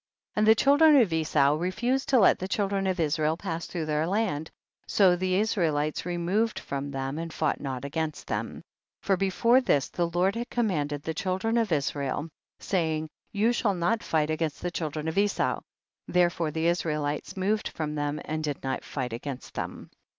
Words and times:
27. 0.33 0.41
And 0.41 0.47
the 0.51 0.59
children 0.59 0.95
of 1.03 1.13
Esau 1.13 1.53
re 1.59 1.69
fused 1.69 2.09
to 2.09 2.17
let 2.19 2.39
the 2.39 2.47
children 2.47 2.87
of 2.87 2.99
Israel 2.99 3.37
pass 3.37 3.67
tlirough 3.67 3.85
their 3.85 4.07
land, 4.07 4.49
so 4.87 5.15
the 5.15 5.35
Is 5.35 5.53
raelites 5.53 6.05
removed 6.05 6.57
from 6.57 6.89
them 6.89 7.19
and 7.19 7.31
fought 7.31 7.61
not 7.61 7.85
against 7.85 8.25
them. 8.25 8.63
2S. 9.03 9.05
For 9.05 9.15
before 9.15 9.61
this 9.61 9.89
the 9.89 10.07
Lord 10.09 10.33
had 10.35 10.49
commanded 10.49 11.03
the 11.03 11.13
children 11.13 11.55
of 11.55 11.71
Israel, 11.71 12.29
saying, 12.57 13.09
you 13.31 13.53
shall 13.53 13.75
not 13.75 14.01
fight 14.01 14.31
against 14.31 14.63
the 14.63 14.71
children 14.71 15.07
of 15.07 15.19
Esau, 15.19 15.59
therefore 16.07 16.49
the 16.49 16.65
Is 16.65 16.81
raelites 16.81 17.35
removed 17.37 17.67
from 17.67 17.93
them 17.93 18.19
and 18.25 18.43
did 18.43 18.63
not 18.63 18.83
fight 18.83 19.13
against 19.13 19.53
tliem. 19.53 19.89